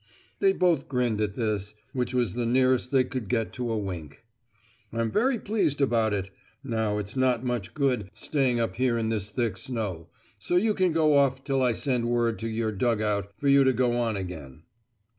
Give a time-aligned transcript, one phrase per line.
[0.39, 4.23] (They both grinned at this, which was the nearest they could get to a wink.)
[4.91, 6.31] "I'm very pleased about it.
[6.63, 10.07] Now it's not much good staying up here in this thick snow,
[10.39, 13.63] so you can go off till I send word to your dug out for you
[13.63, 14.63] to go on again."